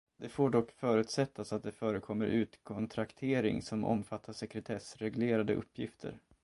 [0.17, 6.19] Det får dock förutsättas att det förekommer utkontraktering som omfattar sekretessreglerade uppgifter.